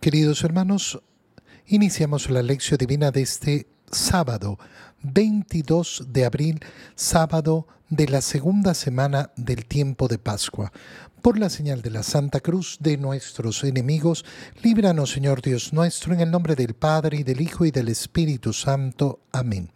Queridos 0.00 0.44
hermanos, 0.44 0.98
iniciamos 1.66 2.30
la 2.30 2.42
lección 2.42 2.78
divina 2.78 3.10
de 3.10 3.20
este 3.20 3.66
sábado, 3.92 4.58
22 5.02 6.06
de 6.08 6.24
abril, 6.24 6.60
sábado 6.94 7.66
de 7.90 8.08
la 8.08 8.22
segunda 8.22 8.72
semana 8.72 9.30
del 9.36 9.66
tiempo 9.66 10.08
de 10.08 10.16
Pascua. 10.16 10.72
Por 11.20 11.38
la 11.38 11.50
señal 11.50 11.82
de 11.82 11.90
la 11.90 12.02
Santa 12.02 12.40
Cruz 12.40 12.78
de 12.80 12.96
nuestros 12.96 13.62
enemigos, 13.62 14.24
líbranos 14.62 15.10
Señor 15.10 15.42
Dios 15.42 15.74
nuestro, 15.74 16.14
en 16.14 16.20
el 16.20 16.30
nombre 16.30 16.56
del 16.56 16.72
Padre 16.72 17.18
y 17.18 17.22
del 17.22 17.42
Hijo 17.42 17.66
y 17.66 17.70
del 17.70 17.88
Espíritu 17.88 18.54
Santo. 18.54 19.20
Amén. 19.32 19.70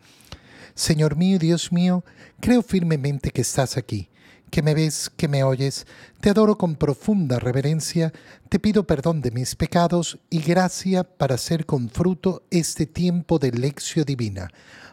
Señor 0.75 1.17
mío, 1.17 1.39
Dios 1.39 1.71
mío, 1.71 2.03
creo 2.41 2.63
firmemente 2.63 3.31
que 3.31 3.43
estás 3.43 3.77
aquí 3.77 4.09
que 4.51 4.63
me 4.63 4.75
ves, 4.75 5.11
que 5.17 5.29
me 5.29 5.43
oyes, 5.43 5.87
te 6.21 6.31
adoro 6.31 6.57
con 6.57 6.77
profunda 6.77 7.39
reverencia, 7.39 8.13
te 8.49 8.59
pido 8.59 8.87
perdón 8.87 9.21
de 9.21 9.31
mis 9.31 9.57
pecados 9.57 10.19
y 10.31 10.41
gracia 10.41 11.05
para 11.05 11.35
hacer 11.35 11.67
con 11.67 11.89
fruto 11.91 12.45
este 12.51 12.87
tiempo 12.87 13.39
de 13.39 13.51
lección 13.51 14.05
divina. 14.05 14.51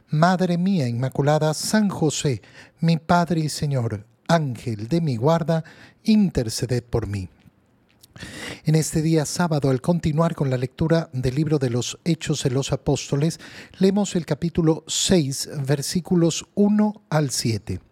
Madre 0.09 0.57
mía 0.57 0.87
Inmaculada, 0.87 1.53
San 1.53 1.89
José, 1.89 2.41
mi 2.79 2.97
Padre 2.97 3.41
y 3.41 3.49
Señor, 3.49 4.05
Ángel 4.27 4.87
de 4.87 4.99
mi 4.99 5.15
guarda, 5.15 5.63
interceded 6.03 6.83
por 6.83 7.07
mí. 7.07 7.29
En 8.65 8.75
este 8.75 9.01
día 9.01 9.25
sábado, 9.25 9.69
al 9.69 9.81
continuar 9.81 10.35
con 10.35 10.49
la 10.49 10.57
lectura 10.57 11.09
del 11.13 11.35
libro 11.35 11.59
de 11.59 11.69
los 11.69 11.97
Hechos 12.03 12.43
de 12.43 12.51
los 12.51 12.71
Apóstoles, 12.71 13.39
leemos 13.79 14.15
el 14.15 14.25
capítulo 14.25 14.83
6, 14.87 15.49
versículos 15.65 16.45
1 16.55 17.03
al 17.09 17.31
7. 17.31 17.90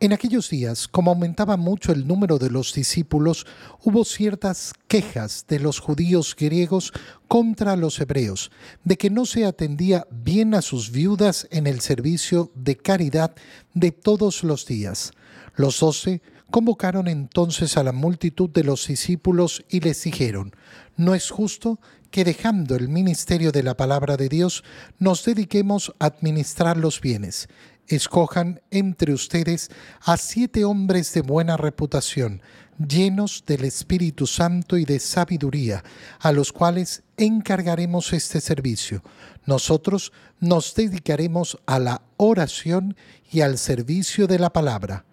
En 0.00 0.12
aquellos 0.12 0.48
días, 0.48 0.86
como 0.86 1.10
aumentaba 1.10 1.56
mucho 1.56 1.90
el 1.90 2.06
número 2.06 2.38
de 2.38 2.50
los 2.50 2.72
discípulos, 2.72 3.46
hubo 3.82 4.04
ciertas 4.04 4.72
quejas 4.86 5.44
de 5.48 5.58
los 5.58 5.80
judíos 5.80 6.36
griegos 6.38 6.92
contra 7.26 7.74
los 7.74 8.00
hebreos, 8.00 8.52
de 8.84 8.96
que 8.96 9.10
no 9.10 9.26
se 9.26 9.44
atendía 9.44 10.06
bien 10.12 10.54
a 10.54 10.62
sus 10.62 10.92
viudas 10.92 11.48
en 11.50 11.66
el 11.66 11.80
servicio 11.80 12.52
de 12.54 12.76
caridad 12.76 13.34
de 13.74 13.90
todos 13.90 14.44
los 14.44 14.66
días. 14.66 15.10
Los 15.56 15.80
doce 15.80 16.22
convocaron 16.52 17.08
entonces 17.08 17.76
a 17.76 17.82
la 17.82 17.92
multitud 17.92 18.50
de 18.50 18.62
los 18.62 18.86
discípulos 18.86 19.64
y 19.68 19.80
les 19.80 20.00
dijeron, 20.04 20.54
no 20.96 21.16
es 21.16 21.28
justo 21.28 21.80
que 22.12 22.24
dejando 22.24 22.76
el 22.76 22.88
ministerio 22.88 23.50
de 23.50 23.64
la 23.64 23.76
palabra 23.76 24.16
de 24.16 24.28
Dios 24.28 24.62
nos 25.00 25.24
dediquemos 25.24 25.92
a 25.98 26.06
administrar 26.06 26.76
los 26.76 27.00
bienes 27.00 27.48
escojan 27.88 28.60
entre 28.70 29.12
ustedes 29.12 29.70
a 30.02 30.16
siete 30.16 30.64
hombres 30.64 31.12
de 31.14 31.22
buena 31.22 31.56
reputación, 31.56 32.42
llenos 32.78 33.44
del 33.46 33.64
Espíritu 33.64 34.26
Santo 34.26 34.76
y 34.76 34.84
de 34.84 35.00
sabiduría, 35.00 35.82
a 36.20 36.32
los 36.32 36.52
cuales 36.52 37.02
encargaremos 37.16 38.12
este 38.12 38.40
servicio. 38.40 39.02
Nosotros 39.46 40.12
nos 40.38 40.74
dedicaremos 40.74 41.58
a 41.66 41.78
la 41.78 42.02
oración 42.16 42.96
y 43.30 43.40
al 43.40 43.58
servicio 43.58 44.26
de 44.26 44.38
la 44.38 44.52
palabra. 44.52 45.04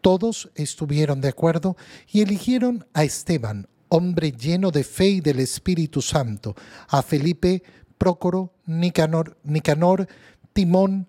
Todos 0.00 0.50
estuvieron 0.54 1.20
de 1.20 1.28
acuerdo 1.28 1.76
y 2.08 2.20
eligieron 2.20 2.86
a 2.92 3.04
Esteban, 3.04 3.68
hombre 3.88 4.32
lleno 4.32 4.70
de 4.70 4.84
fe 4.84 5.08
y 5.08 5.20
del 5.20 5.40
Espíritu 5.40 6.02
Santo, 6.02 6.54
a 6.88 7.02
Felipe, 7.02 7.62
Prócoro, 7.98 8.52
Nicanor, 8.66 9.38
Nicanor 9.42 10.06
Timón, 10.52 11.06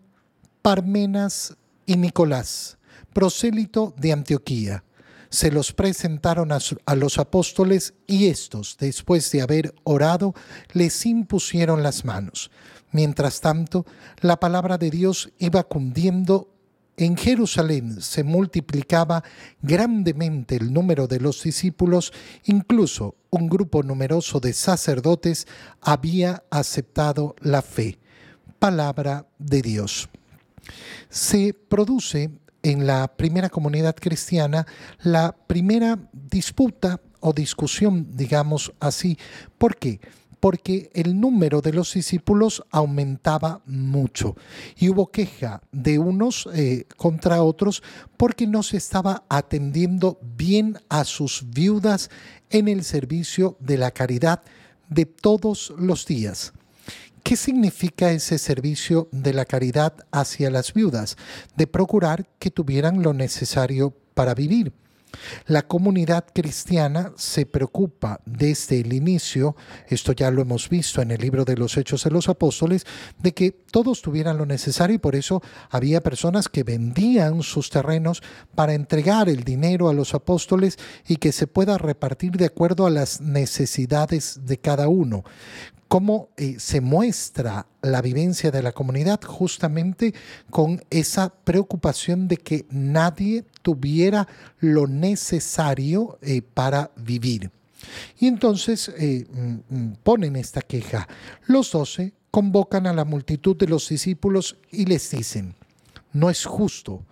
Parmenas 0.67 1.55
y 1.85 1.95
Nicolás, 1.95 2.77
prosélito 3.13 3.93
de 3.95 4.11
Antioquía. 4.11 4.83
Se 5.29 5.49
los 5.49 5.71
presentaron 5.71 6.51
a, 6.51 6.95
los 6.95 7.19
apóstoles 7.19 7.93
y 8.05 8.27
estos, 8.27 8.75
después 8.77 9.31
de 9.31 9.41
haber 9.41 9.73
orado, 9.85 10.33
les 10.73 11.05
impusieron 11.05 11.83
las 11.83 12.03
manos. 12.03 12.51
Mientras 12.91 13.39
tanto, 13.39 13.85
la 14.19 14.41
palabra 14.41 14.77
de 14.77 14.89
Dios 14.89 15.31
iba 15.39 15.63
cundiendo. 15.63 16.53
En 16.97 17.15
Jerusalén 17.15 18.01
se 18.01 18.25
multiplicaba 18.25 19.23
grandemente 19.61 20.57
el 20.57 20.73
número 20.73 21.07
de 21.07 21.21
los 21.21 21.43
discípulos, 21.43 22.11
incluso 22.43 23.15
un 23.29 23.47
grupo 23.47 23.83
numeroso 23.83 24.41
de 24.41 24.51
sacerdotes 24.51 25.47
había 25.79 26.43
aceptado 26.49 27.37
la 27.39 27.61
fe. 27.61 27.99
Palabra 28.59 29.29
de 29.39 29.61
Dios 29.61 30.09
se 31.09 31.53
produce 31.53 32.31
en 32.63 32.85
la 32.85 33.07
primera 33.07 33.49
comunidad 33.49 33.95
cristiana 33.95 34.65
la 35.01 35.35
primera 35.47 35.97
disputa 36.11 36.99
o 37.19 37.33
discusión, 37.33 38.07
digamos 38.11 38.73
así. 38.79 39.17
¿Por 39.57 39.77
qué? 39.77 39.99
Porque 40.39 40.91
el 40.93 41.19
número 41.19 41.61
de 41.61 41.73
los 41.73 41.93
discípulos 41.93 42.63
aumentaba 42.69 43.61
mucho 43.65 44.35
y 44.77 44.89
hubo 44.89 45.07
queja 45.07 45.61
de 45.71 45.97
unos 45.97 46.47
eh, 46.53 46.85
contra 46.95 47.41
otros 47.41 47.81
porque 48.17 48.45
no 48.45 48.61
se 48.61 48.77
estaba 48.77 49.23
atendiendo 49.29 50.19
bien 50.21 50.77
a 50.89 51.05
sus 51.05 51.49
viudas 51.49 52.11
en 52.49 52.67
el 52.67 52.83
servicio 52.83 53.57
de 53.59 53.77
la 53.77 53.91
caridad 53.91 54.43
de 54.89 55.05
todos 55.05 55.73
los 55.77 56.05
días. 56.05 56.53
¿Qué 57.23 57.35
significa 57.35 58.11
ese 58.11 58.37
servicio 58.37 59.09
de 59.11 59.33
la 59.33 59.45
caridad 59.45 59.93
hacia 60.11 60.49
las 60.49 60.73
viudas? 60.73 61.17
De 61.55 61.67
procurar 61.67 62.27
que 62.39 62.51
tuvieran 62.51 63.03
lo 63.03 63.13
necesario 63.13 63.93
para 64.13 64.33
vivir. 64.33 64.73
La 65.47 65.63
comunidad 65.63 66.25
cristiana 66.33 67.13
se 67.15 67.45
preocupa 67.45 68.19
desde 68.25 68.81
el 68.81 68.93
inicio, 68.93 69.55
esto 69.87 70.11
ya 70.11 70.29
lo 70.31 70.41
hemos 70.41 70.69
visto 70.69 71.01
en 71.01 71.11
el 71.11 71.21
libro 71.21 71.45
de 71.45 71.55
los 71.55 71.77
Hechos 71.77 72.03
de 72.03 72.11
los 72.11 72.29
Apóstoles, 72.29 72.85
de 73.17 73.33
que 73.33 73.51
todos 73.51 74.01
tuvieran 74.01 74.37
lo 74.37 74.45
necesario 74.45 74.95
y 74.95 74.99
por 74.99 75.15
eso 75.15 75.41
había 75.69 76.01
personas 76.01 76.49
que 76.49 76.63
vendían 76.63 77.41
sus 77.41 77.69
terrenos 77.69 78.21
para 78.55 78.73
entregar 78.73 79.29
el 79.29 79.43
dinero 79.43 79.89
a 79.89 79.93
los 79.93 80.13
apóstoles 80.13 80.77
y 81.07 81.17
que 81.17 81.31
se 81.31 81.47
pueda 81.47 81.77
repartir 81.77 82.33
de 82.33 82.45
acuerdo 82.45 82.85
a 82.85 82.91
las 82.91 83.21
necesidades 83.21 84.41
de 84.45 84.57
cada 84.59 84.87
uno 84.87 85.23
cómo 85.87 86.29
eh, 86.37 86.55
se 86.59 86.81
muestra 86.81 87.67
la 87.81 88.01
vivencia 88.01 88.51
de 88.51 88.61
la 88.61 88.71
comunidad 88.71 89.21
justamente 89.23 90.13
con 90.49 90.83
esa 90.89 91.29
preocupación 91.29 92.27
de 92.27 92.37
que 92.37 92.65
nadie 92.69 93.45
tuviera 93.61 94.27
lo 94.59 94.87
necesario 94.87 96.17
eh, 96.21 96.41
para 96.41 96.91
vivir. 96.95 97.51
Y 98.19 98.27
entonces 98.27 98.91
eh, 98.97 99.25
mm, 99.31 99.75
mm, 99.75 99.95
ponen 100.03 100.35
esta 100.35 100.61
queja. 100.61 101.07
Los 101.45 101.71
doce 101.71 102.13
convocan 102.31 102.87
a 102.87 102.93
la 102.93 103.05
multitud 103.05 103.55
de 103.55 103.67
los 103.67 103.87
discípulos 103.87 104.57
y 104.71 104.85
les 104.85 105.09
dicen, 105.11 105.55
no 106.13 106.29
es 106.29 106.45
justo 106.45 107.05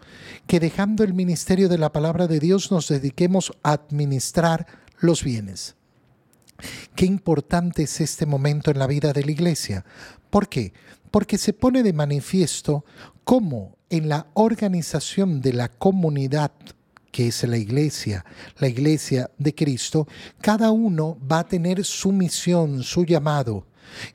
que 0.48 0.60
dejando 0.60 1.04
el 1.04 1.14
ministerio 1.14 1.70
de 1.70 1.78
la 1.78 1.92
palabra 1.92 2.28
de 2.28 2.40
Dios 2.40 2.72
nos 2.72 2.88
dediquemos 2.88 3.54
a 3.64 3.74
administrar 3.74 4.68
los 5.00 5.24
bienes. 5.24 5.76
Qué 6.96 7.06
importante 7.06 7.84
es 7.84 8.02
este 8.02 8.26
momento 8.26 8.72
en 8.72 8.80
la 8.80 8.88
vida 8.88 9.14
de 9.14 9.24
la 9.24 9.32
iglesia. 9.32 9.86
¿Por 10.30 10.48
qué? 10.48 10.74
Porque 11.12 11.38
se 11.38 11.54
pone 11.54 11.84
de 11.84 11.94
manifiesto 11.94 12.86
cómo 13.24 13.78
en 13.90 14.10
la 14.10 14.28
organización 14.34 15.42
de 15.42 15.54
la 15.54 15.70
comunidad 15.70 16.52
que 17.16 17.28
es 17.28 17.44
la 17.44 17.56
iglesia, 17.56 18.26
la 18.60 18.68
iglesia 18.68 19.32
de 19.38 19.56
Cristo, 19.56 20.06
cada 20.42 20.72
uno 20.72 21.18
va 21.32 21.40
a 21.40 21.48
tener 21.48 21.86
su 21.86 22.12
misión, 22.12 22.84
su 22.84 23.06
llamado. 23.06 23.66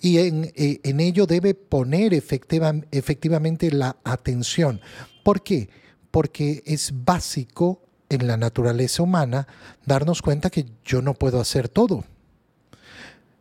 Y 0.02 0.18
en, 0.18 0.52
eh, 0.54 0.80
ello 0.84 1.24
debe 1.24 1.54
poner 1.54 2.12
efectivamente 2.12 3.70
la 3.70 3.96
atención. 4.04 4.82
¿Por 5.22 5.42
qué? 5.42 5.70
Porque 6.10 6.62
es 6.66 6.92
básico 6.92 7.80
en 8.10 8.26
la 8.26 8.36
naturaleza 8.36 9.02
humana 9.02 9.46
darnos 9.86 10.20
cuenta 10.20 10.50
que 10.50 10.66
yo 10.84 11.00
no 11.00 11.14
puedo 11.14 11.40
hacer 11.40 11.70
todo. 11.70 12.04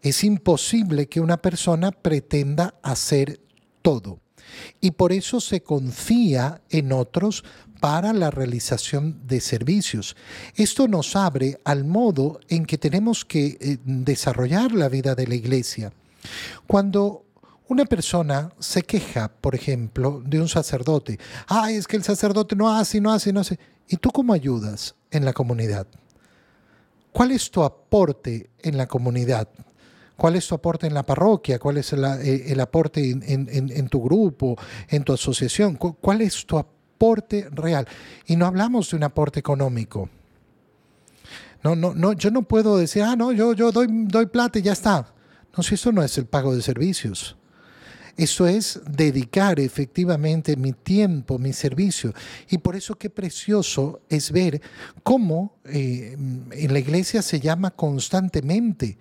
Es 0.02 0.24
imposible 0.24 1.08
que 1.08 1.20
una 1.20 1.38
persona 1.38 1.92
pretenda 1.92 2.76
hacer 2.82 3.40
todo. 3.82 4.20
Y 4.82 4.92
por 4.92 5.12
eso 5.12 5.42
se 5.42 5.62
confía 5.62 6.62
en 6.70 6.92
otros 6.92 7.44
para 7.80 8.14
la 8.14 8.30
realización 8.30 9.26
de 9.26 9.40
servicios. 9.42 10.16
Esto 10.56 10.88
nos 10.88 11.16
abre 11.16 11.60
al 11.64 11.86
modo 11.86 12.40
en 12.50 12.66
que 12.66 12.78
tenemos 12.78 13.26
que 13.26 13.58
eh, 13.60 13.78
desarrollar 13.84 14.72
la 14.72 14.90
vida 14.90 15.16
de 15.16 15.28
la 15.28 15.36
iglesia. 15.36 15.94
Cuando 16.68 17.26
una 17.68 17.86
persona 17.86 18.52
se 18.60 18.82
queja, 18.82 19.32
por 19.32 19.56
ejemplo, 19.56 20.22
de 20.26 20.42
un 20.42 20.50
sacerdote, 20.50 21.20
ay, 21.48 21.76
es 21.76 21.88
que 21.88 21.98
el 21.98 22.04
sacerdote 22.04 22.56
no 22.56 22.76
hace, 22.76 23.00
no 23.00 23.12
hace, 23.12 23.32
no 23.32 23.42
hace. 23.42 23.60
¿Y 23.88 23.98
tú 23.98 24.12
cómo 24.12 24.34
ayudas 24.34 24.96
en 25.12 25.24
la 25.24 25.34
comunidad? 25.34 25.88
¿Cuál 27.12 27.32
es 27.32 27.50
tu 27.50 27.64
aporte 27.64 28.50
en 28.60 28.78
la 28.78 28.88
comunidad? 28.88 29.48
¿Cuál 30.20 30.36
es 30.36 30.46
tu 30.48 30.54
aporte 30.54 30.86
en 30.86 30.94
la 30.94 31.04
parroquia? 31.04 31.58
¿Cuál 31.60 31.78
es 31.78 31.94
el, 31.94 32.04
eh, 32.04 32.56
aporte 32.60 33.10
en, 33.10 33.88
tu 33.88 34.04
grupo, 34.04 34.58
en 34.90 35.06
tu 35.06 35.14
asociación? 35.14 35.76
¿Cuál 35.76 36.22
es 36.22 36.46
tu 36.46 36.58
aporte 36.58 37.48
real? 37.52 37.88
Y 38.28 38.36
no 38.36 38.46
hablamos 38.46 38.92
de 38.92 38.98
un 38.98 39.04
aporte 39.04 39.40
económico. 39.40 40.10
No, 41.64 41.74
no, 41.74 41.94
no, 41.94 42.12
yo 42.12 42.32
no 42.32 42.42
puedo 42.42 42.76
decir, 42.76 43.04
ah, 43.04 43.16
no, 43.16 43.32
yo, 43.32 43.54
yo 43.54 43.72
doy, 43.72 43.88
doy 43.90 44.26
plata 44.26 44.60
y 44.60 44.62
ya 44.62 44.74
está. 44.74 45.14
No, 45.56 45.64
si 45.64 45.76
eso 45.76 45.94
no 45.94 46.04
es 46.04 46.18
el 46.18 46.26
pago 46.26 46.54
de 46.54 46.62
servicios. 46.62 47.38
Eso 48.18 48.46
es 48.46 48.82
dedicar 48.86 49.58
efectivamente 49.62 50.58
mi 50.58 50.74
tiempo, 50.74 51.40
mi 51.40 51.54
servicio. 51.54 52.14
Y 52.50 52.58
por 52.58 52.76
eso 52.76 52.96
qué 52.96 53.10
precioso 53.10 54.02
es 54.10 54.34
ver 54.34 54.62
cómo 55.02 55.56
eh, 55.64 56.18
en 56.52 56.74
la 56.74 56.80
iglesia 56.80 57.22
se 57.22 57.40
llama 57.40 57.72
constantemente. 57.72 58.98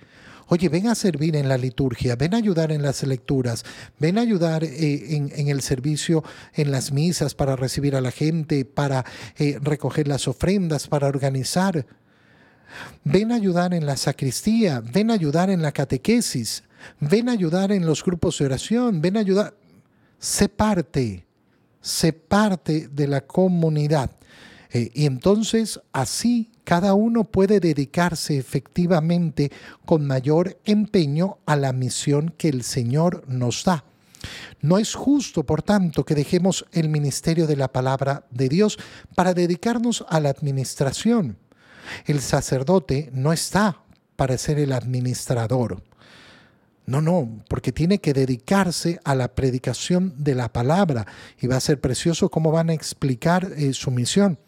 Oye, 0.49 0.69
ven 0.69 0.89
a 0.89 0.95
servir 0.95 1.37
en 1.37 1.49
la 1.49 1.59
liturgia, 1.59 2.17
ven 2.17 2.35
a 2.35 2.39
ayudar 2.39 2.73
en 2.73 2.83
las 2.83 3.03
lecturas, 3.03 3.65
ven 3.99 4.19
a 4.19 4.23
ayudar 4.23 4.65
eh, 4.65 5.17
en, 5.17 5.49
el 5.49 5.61
servicio 5.63 6.25
en 6.55 6.71
las 6.71 6.93
misas 6.93 7.35
para 7.35 7.55
recibir 7.57 7.95
a 7.95 8.01
la 8.01 8.11
gente, 8.11 8.65
para 8.65 9.05
eh, 9.37 9.59
recoger 9.63 10.09
las 10.09 10.27
ofrendas, 10.27 10.89
para 10.89 11.07
organizar. 11.07 11.87
Ven 13.05 13.33
a 13.33 13.37
ayudar 13.37 13.75
en 13.75 13.87
la 13.87 13.97
sacristía, 13.97 14.81
ven 14.81 15.11
a 15.11 15.15
ayudar 15.15 15.51
en 15.51 15.63
la 15.63 15.73
catequesis. 15.73 16.65
Ven 17.01 17.29
a 17.29 17.33
ayudar 17.33 17.73
en 17.73 17.87
los 17.87 18.05
grupos 18.05 18.39
de 18.39 18.47
oración, 18.47 19.01
ven 19.01 19.17
a 19.17 19.21
ayudar. 19.21 19.55
Sé 20.19 20.49
parte, 20.49 21.27
sé 21.81 22.13
parte 22.13 22.89
de 22.89 23.07
la 23.07 23.21
comunidad. 23.23 24.11
Eh, 24.71 24.91
y 24.95 25.07
entonces 25.07 25.81
así 25.93 26.51
cada 26.69 26.93
uno 26.93 27.25
puede 27.25 27.61
dedicarse 27.61 28.37
efectivamente 28.37 29.51
con 29.87 30.07
mayor 30.07 30.59
empeño 30.67 31.39
a 31.47 31.57
la 31.57 31.73
misión 31.73 32.35
que 32.37 32.51
el 32.51 32.63
Señor 32.63 33.25
nos 33.27 33.65
da. 33.65 33.85
No 34.61 34.77
es 34.77 34.93
justo, 34.93 35.47
por 35.47 35.63
tanto, 35.63 36.05
que 36.05 36.15
dejemos 36.15 36.67
el 36.73 36.91
ministerio 36.91 37.47
de 37.47 37.57
la 37.57 37.69
palabra 37.69 38.27
de 38.31 38.51
Dios 38.51 38.79
para 39.15 39.33
dedicarnos 39.33 40.05
a 40.11 40.21
la 40.21 40.29
administración. 40.29 41.39
El 42.05 42.21
sacerdote 42.21 43.09
no 43.15 43.33
está 43.33 43.81
para 44.17 44.37
ser 44.37 44.59
el 44.59 44.73
administrador. 44.73 45.83
No, 46.85 47.01
no, 47.01 47.39
porque 47.49 47.73
tiene 47.73 47.99
que 47.99 48.13
dedicarse 48.13 49.01
a 49.05 49.15
la 49.15 49.29
predicación 49.29 50.13
de 50.19 50.35
la 50.35 50.53
palabra 50.53 51.07
y 51.41 51.47
va 51.47 51.57
a 51.57 51.61
ser 51.61 51.81
precioso 51.81 52.29
cómo 52.29 52.53
van 52.53 52.69
a 52.69 52.75
explicar 52.75 53.55
eh, 53.57 53.73
su 53.73 53.91
misión. 53.91 54.39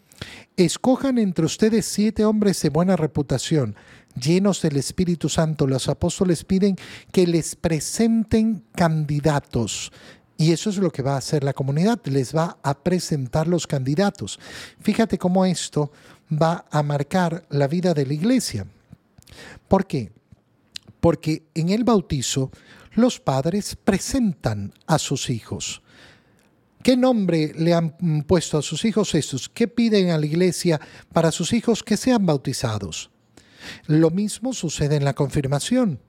Escojan 0.57 1.17
entre 1.17 1.45
ustedes 1.45 1.85
siete 1.85 2.25
hombres 2.25 2.61
de 2.61 2.69
buena 2.69 2.95
reputación, 2.95 3.75
llenos 4.15 4.61
del 4.61 4.77
Espíritu 4.77 5.29
Santo. 5.29 5.67
Los 5.67 5.89
apóstoles 5.89 6.43
piden 6.43 6.75
que 7.11 7.27
les 7.27 7.55
presenten 7.55 8.63
candidatos. 8.75 9.91
Y 10.37 10.51
eso 10.51 10.69
es 10.69 10.77
lo 10.77 10.91
que 10.91 11.03
va 11.03 11.13
a 11.13 11.17
hacer 11.17 11.43
la 11.43 11.53
comunidad, 11.53 11.99
les 12.05 12.35
va 12.35 12.57
a 12.63 12.73
presentar 12.83 13.47
los 13.47 13.67
candidatos. 13.67 14.39
Fíjate 14.79 15.17
cómo 15.17 15.45
esto 15.45 15.91
va 16.31 16.65
a 16.71 16.81
marcar 16.81 17.45
la 17.49 17.67
vida 17.67 17.93
de 17.93 18.05
la 18.05 18.13
iglesia. 18.13 18.65
¿Por 19.67 19.85
qué? 19.85 20.11
porque 21.01 21.43
en 21.55 21.69
el 21.69 21.83
bautizo 21.83 22.51
los 22.93 23.19
padres 23.19 23.75
presentan 23.75 24.73
a 24.87 24.97
sus 24.97 25.29
hijos. 25.29 25.81
¿Qué 26.83 26.97
nombre 26.97 27.53
le 27.57 27.73
han 27.73 28.23
puesto 28.25 28.57
a 28.57 28.61
sus 28.61 28.85
hijos 28.85 29.13
estos? 29.13 29.49
¿Qué 29.49 29.67
piden 29.67 30.09
a 30.09 30.17
la 30.17 30.25
iglesia 30.25 30.79
para 31.13 31.31
sus 31.31 31.53
hijos 31.53 31.83
que 31.83 31.97
sean 31.97 32.25
bautizados? 32.25 33.11
Lo 33.85 34.09
mismo 34.09 34.53
sucede 34.53 34.95
en 34.95 35.05
la 35.05 35.13
confirmación. 35.13 35.99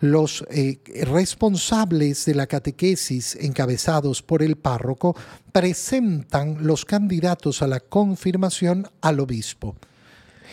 Los 0.00 0.44
eh, 0.50 0.80
responsables 1.06 2.24
de 2.24 2.34
la 2.34 2.46
catequesis 2.46 3.36
encabezados 3.36 4.22
por 4.22 4.42
el 4.42 4.56
párroco 4.56 5.16
presentan 5.52 6.66
los 6.66 6.84
candidatos 6.84 7.62
a 7.62 7.66
la 7.66 7.80
confirmación 7.80 8.88
al 9.00 9.20
obispo. 9.20 9.76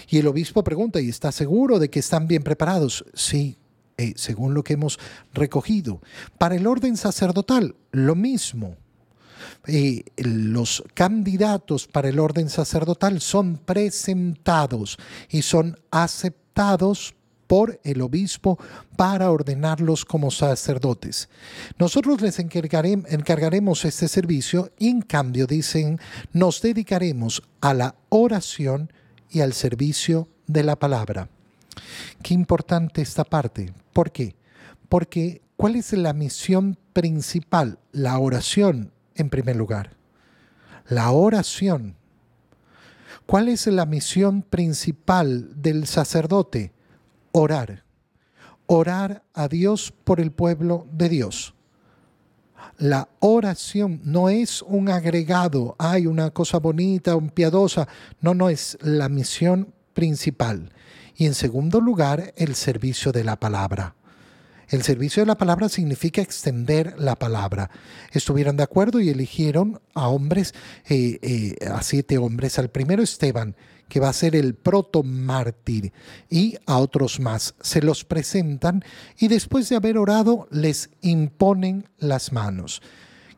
Y 0.10 0.20
el 0.20 0.28
obispo 0.28 0.64
pregunta, 0.64 1.02
¿y 1.02 1.10
está 1.10 1.32
seguro 1.32 1.80
de 1.80 1.90
que 1.90 2.00
están 2.00 2.28
bien 2.28 2.44
preparados? 2.44 3.04
Sí, 3.14 3.58
eh, 3.98 4.14
según 4.16 4.54
lo 4.54 4.64
que 4.64 4.74
hemos 4.74 5.00
recogido. 5.34 6.02
Para 6.38 6.56
el 6.56 6.68
orden 6.68 6.96
sacerdotal, 6.96 7.76
lo 7.92 8.16
mismo. 8.16 8.78
Eh, 9.68 10.04
los 10.18 10.84
candidatos 10.94 11.88
para 11.88 12.10
el 12.10 12.20
orden 12.20 12.50
sacerdotal 12.50 13.22
son 13.22 13.58
presentados 13.58 14.98
y 15.30 15.42
son 15.42 15.80
aceptados 15.92 17.16
por 17.48 17.80
el 17.84 18.02
obispo 18.02 18.60
para 18.96 19.32
ordenarlos 19.32 20.06
como 20.06 20.32
sacerdotes. 20.32 21.30
Nosotros 21.80 22.22
les 22.22 22.40
encargaremos 22.40 23.86
este 23.86 24.08
servicio 24.08 24.72
en 24.80 25.02
cambio 25.02 25.48
dicen, 25.48 26.00
nos 26.34 26.62
dedicaremos 26.62 27.42
a 27.62 27.74
la 27.74 27.96
oración 28.10 28.92
y 29.30 29.40
al 29.40 29.54
servicio 29.54 30.28
de 30.46 30.64
la 30.64 30.76
palabra. 30.76 31.30
Qué 32.22 32.34
importante 32.34 33.02
esta 33.02 33.24
parte. 33.24 33.74
¿Por 33.94 34.12
qué? 34.12 34.36
Porque 34.90 35.42
¿cuál 35.56 35.76
es 35.76 35.94
la 35.94 36.14
misión 36.14 36.78
principal? 36.94 37.80
La 37.92 38.18
oración, 38.20 38.92
en 39.18 39.30
primer 39.30 39.56
lugar. 39.56 39.96
La 40.88 41.12
oración. 41.12 41.96
¿Cuál 43.26 43.50
es 43.50 43.68
la 43.68 43.86
misión 43.86 44.42
principal 44.42 45.62
del 45.62 45.86
sacerdote? 45.86 46.72
Orar. 47.34 47.84
Orar 48.68 49.24
a 49.34 49.48
Dios 49.48 49.94
por 50.04 50.22
el 50.22 50.32
pueblo 50.32 50.88
de 50.92 51.10
Dios. 51.10 51.54
La 52.78 53.10
oración 53.20 54.02
no 54.04 54.30
es 54.30 54.62
un 54.62 54.90
agregado, 54.90 55.76
hay 55.80 56.06
una 56.06 56.32
cosa 56.32 56.60
bonita, 56.60 57.16
un 57.16 57.30
piadosa. 57.30 57.88
No, 58.22 58.34
no 58.34 58.50
es 58.50 58.78
la 58.82 59.10
misión 59.10 59.74
principal. 59.94 60.72
Y 61.16 61.26
en 61.26 61.34
segundo 61.34 61.82
lugar, 61.82 62.34
el 62.38 62.56
servicio 62.56 63.12
de 63.12 63.24
la 63.24 63.40
palabra. 63.40 63.96
El 64.68 64.84
servicio 64.84 65.22
de 65.22 65.28
la 65.28 65.38
palabra 65.38 65.70
significa 65.70 66.22
extender 66.22 66.96
la 66.98 67.16
palabra. 67.16 67.70
Estuvieron 68.12 68.58
de 68.58 68.64
acuerdo 68.64 69.00
y 69.00 69.10
eligieron 69.10 69.80
a 69.94 70.10
hombres, 70.10 70.54
eh, 70.90 71.20
eh, 71.22 71.68
a 71.68 71.82
siete 71.84 72.18
hombres. 72.18 72.60
Al 72.60 72.70
primero 72.70 73.02
Esteban, 73.02 73.56
que 73.88 74.02
va 74.02 74.10
a 74.10 74.14
ser 74.14 74.36
el 74.36 74.56
proto 74.56 75.04
mártir, 75.04 75.94
y 76.30 76.58
a 76.66 76.80
otros 76.80 77.20
más. 77.22 77.56
Se 77.62 77.82
los 77.82 78.04
presentan 78.04 78.84
y 79.18 79.30
después 79.30 79.70
de 79.70 79.78
haber 79.78 79.98
orado 79.98 80.48
les 80.52 80.90
imponen 81.02 81.88
las 81.98 82.34
manos, 82.34 82.82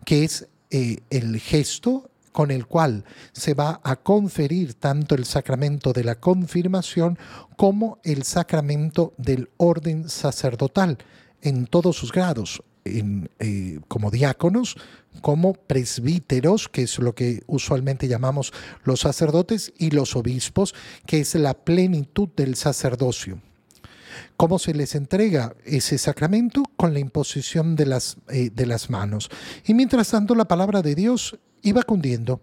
que 0.05 0.23
es 0.23 0.47
eh, 0.71 0.97
el 1.11 1.39
gesto 1.39 2.08
con 2.31 2.51
el 2.51 2.67
cual 2.67 3.03
se 3.31 3.53
va 3.53 3.79
a 3.83 3.95
conferir 3.97 4.75
tanto 4.75 5.15
el 5.15 5.25
sacramento 5.25 5.93
de 5.93 6.03
la 6.03 6.15
confirmación 6.19 7.17
como 7.57 7.99
el 8.03 8.23
sacramento 8.23 9.13
del 9.17 9.49
orden 9.57 10.09
sacerdotal 10.09 10.97
en 11.41 11.67
todos 11.67 11.97
sus 11.97 12.11
grados, 12.11 12.63
eh, 12.85 13.79
como 13.87 14.09
diáconos, 14.09 14.75
como 15.21 15.53
presbíteros, 15.53 16.69
que 16.69 16.83
es 16.83 16.97
lo 16.99 17.13
que 17.13 17.43
usualmente 17.47 18.07
llamamos 18.07 18.53
los 18.83 19.01
sacerdotes, 19.01 19.73
y 19.77 19.91
los 19.91 20.15
obispos, 20.15 20.73
que 21.05 21.21
es 21.21 21.35
la 21.35 21.53
plenitud 21.53 22.29
del 22.35 22.55
sacerdocio. 22.55 23.41
¿Cómo 24.37 24.59
se 24.59 24.73
les 24.73 24.95
entrega 24.95 25.55
ese 25.65 25.97
sacramento? 25.97 26.63
Con 26.77 26.93
la 26.93 26.99
imposición 26.99 27.75
de 27.75 27.85
las, 27.85 28.17
eh, 28.29 28.49
de 28.53 28.65
las 28.65 28.89
manos. 28.89 29.29
Y 29.65 29.73
mientras 29.73 30.09
tanto 30.09 30.35
la 30.35 30.47
palabra 30.47 30.81
de 30.81 30.95
Dios 30.95 31.37
iba 31.63 31.83
cundiendo 31.83 32.41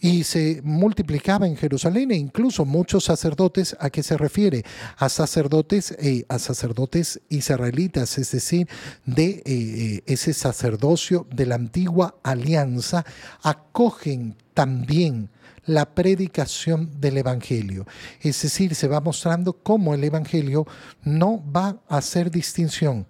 y 0.00 0.24
se 0.24 0.60
multiplicaba 0.64 1.46
en 1.46 1.56
Jerusalén 1.56 2.10
e 2.10 2.16
incluso 2.16 2.64
muchos 2.64 3.04
sacerdotes, 3.04 3.76
¿a 3.78 3.90
qué 3.90 4.02
se 4.02 4.16
refiere? 4.16 4.64
A 4.96 5.08
sacerdotes, 5.08 5.94
eh, 5.98 6.24
a 6.28 6.38
sacerdotes 6.38 7.20
israelitas, 7.28 8.16
es 8.18 8.32
decir, 8.32 8.66
de 9.04 9.42
eh, 9.44 10.02
ese 10.06 10.32
sacerdocio 10.32 11.26
de 11.30 11.46
la 11.46 11.56
antigua 11.56 12.16
alianza, 12.22 13.04
acogen 13.42 14.36
también 14.54 15.28
la 15.66 15.94
predicación 15.94 16.90
del 17.00 17.18
Evangelio. 17.18 17.86
Es 18.22 18.42
decir, 18.42 18.74
se 18.74 18.88
va 18.88 19.00
mostrando 19.00 19.52
cómo 19.52 19.94
el 19.94 20.02
Evangelio 20.02 20.66
no 21.04 21.42
va 21.54 21.78
a 21.88 21.98
hacer 21.98 22.30
distinción. 22.30 23.06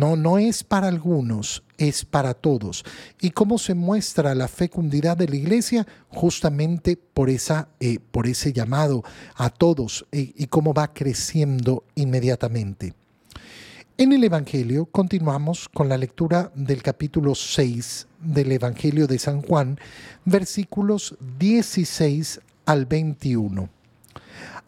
No, 0.00 0.16
no 0.16 0.38
es 0.38 0.64
para 0.64 0.88
algunos, 0.88 1.62
es 1.76 2.06
para 2.06 2.32
todos. 2.32 2.86
¿Y 3.20 3.32
cómo 3.32 3.58
se 3.58 3.74
muestra 3.74 4.34
la 4.34 4.48
fecundidad 4.48 5.14
de 5.14 5.28
la 5.28 5.36
iglesia? 5.36 5.86
Justamente 6.08 6.96
por, 6.96 7.28
esa, 7.28 7.68
eh, 7.80 7.98
por 8.10 8.26
ese 8.26 8.54
llamado 8.54 9.04
a 9.34 9.50
todos 9.50 10.06
eh, 10.10 10.32
y 10.34 10.46
cómo 10.46 10.72
va 10.72 10.94
creciendo 10.94 11.84
inmediatamente. 11.96 12.94
En 13.98 14.14
el 14.14 14.24
Evangelio 14.24 14.86
continuamos 14.86 15.68
con 15.68 15.90
la 15.90 15.98
lectura 15.98 16.50
del 16.54 16.82
capítulo 16.82 17.34
6 17.34 18.08
del 18.20 18.52
Evangelio 18.52 19.06
de 19.06 19.18
San 19.18 19.42
Juan, 19.42 19.78
versículos 20.24 21.14
16 21.38 22.40
al 22.64 22.86
21. 22.86 23.68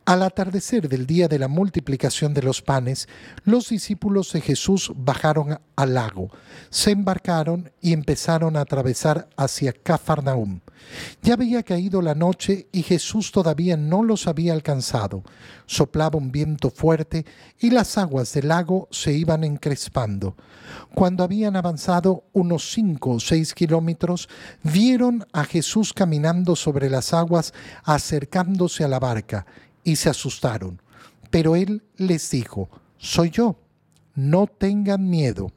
Al 0.05 0.25
atardecer 0.25 0.89
del 0.89 1.07
día 1.07 1.29
de 1.29 1.39
la 1.39 1.47
multiplicación 1.47 2.35
de 2.35 2.43
los 2.43 2.61
panes, 2.61 3.09
los 3.45 3.69
discípulos 3.69 4.33
de 4.33 4.41
Jesús 4.41 4.91
bajaron 4.97 5.61
al 5.77 5.95
lago, 5.95 6.29
se 6.71 6.91
embarcaron 6.91 7.71
y 7.81 7.93
empezaron 7.93 8.57
a 8.57 8.63
atravesar 8.63 9.29
hacia 9.37 9.73
Cafarnaum. 9.73 10.59
Ya 11.23 11.35
había 11.35 11.63
caído 11.63 12.03
la 12.03 12.17
noche 12.17 12.67
y 12.73 12.83
Jesús 12.83 13.31
todavía 13.31 13.77
no 13.77 14.03
los 14.03 14.27
había 14.27 14.55
alcanzado. 14.55 15.23
Soplaba 15.67 16.19
un 16.19 16.33
viento 16.33 16.71
fuerte 16.71 17.25
y 17.61 17.71
las 17.71 17.97
aguas 17.97 18.33
del 18.33 18.49
lago 18.49 18.89
se 18.91 19.13
iban 19.13 19.45
encrespando. 19.45 20.37
Cuando 20.97 21.23
habían 21.23 21.55
avanzado 21.55 22.25
unos 22.33 22.73
cinco 22.73 23.11
o 23.11 23.21
seis 23.21 23.55
kilómetros, 23.55 24.29
vieron 24.65 25.25
a 25.33 25.45
Jesús 25.45 25.93
caminando 25.93 26.57
sobre 26.57 26.91
las 26.91 27.15
aguas 27.15 27.55
acercándose 27.85 28.83
a 28.83 28.89
la 28.89 28.99
barca 28.99 29.47
y 29.85 29.97
se 29.97 30.11
asustaron. 30.11 30.81
Pero 31.31 31.57
él 31.57 31.83
les 31.97 32.31
dijo, 32.31 32.69
soy 32.99 33.31
yo, 33.31 33.57
no 34.15 34.47
tengan 34.47 35.09
miedo. 35.09 35.53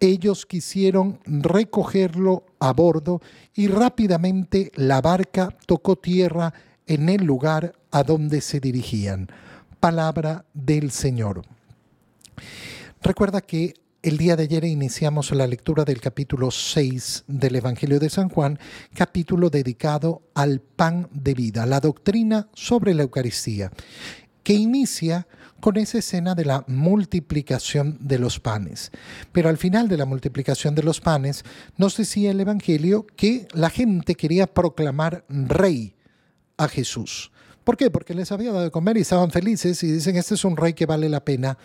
Ellos 0.00 0.46
quisieron 0.46 1.20
recogerlo 1.26 2.46
a 2.58 2.72
bordo 2.72 3.20
y 3.54 3.68
rápidamente 3.68 4.72
la 4.74 5.00
barca 5.02 5.54
tocó 5.66 5.96
tierra 5.96 6.54
en 6.86 7.08
el 7.08 7.24
lugar 7.24 7.74
a 7.90 8.02
donde 8.02 8.40
se 8.40 8.60
dirigían. 8.60 9.28
Palabra 9.78 10.46
del 10.54 10.90
Señor. 10.90 11.42
Recuerda 13.02 13.40
que 13.40 13.74
el 14.02 14.16
día 14.16 14.34
de 14.34 14.44
ayer 14.44 14.64
iniciamos 14.64 15.30
la 15.32 15.46
lectura 15.46 15.84
del 15.84 16.00
capítulo 16.00 16.50
6 16.50 17.24
del 17.26 17.56
Evangelio 17.56 18.00
de 18.00 18.08
San 18.08 18.30
Juan, 18.30 18.58
capítulo 18.94 19.50
dedicado 19.50 20.22
al 20.34 20.60
pan 20.60 21.08
de 21.12 21.34
vida, 21.34 21.66
la 21.66 21.80
doctrina 21.80 22.48
sobre 22.54 22.94
la 22.94 23.02
Eucaristía, 23.02 23.70
que 24.42 24.54
inicia 24.54 25.26
con 25.60 25.76
esa 25.76 25.98
escena 25.98 26.34
de 26.34 26.46
la 26.46 26.64
multiplicación 26.66 27.98
de 28.00 28.18
los 28.18 28.40
panes. 28.40 28.90
Pero 29.32 29.50
al 29.50 29.58
final 29.58 29.86
de 29.88 29.98
la 29.98 30.06
multiplicación 30.06 30.74
de 30.74 30.82
los 30.82 31.02
panes 31.02 31.44
nos 31.76 31.98
decía 31.98 32.30
el 32.30 32.40
Evangelio 32.40 33.06
que 33.16 33.48
la 33.52 33.68
gente 33.68 34.14
quería 34.14 34.46
proclamar 34.46 35.26
rey 35.28 35.94
a 36.56 36.68
Jesús. 36.68 37.32
¿Por 37.64 37.76
qué? 37.76 37.90
Porque 37.90 38.14
les 38.14 38.32
había 38.32 38.50
dado 38.50 38.64
de 38.64 38.70
comer 38.70 38.96
y 38.96 39.02
estaban 39.02 39.30
felices 39.30 39.82
y 39.82 39.92
dicen, 39.92 40.16
este 40.16 40.36
es 40.36 40.44
un 40.46 40.56
rey 40.56 40.72
que 40.72 40.86
vale 40.86 41.10
la 41.10 41.22
pena, 41.22 41.58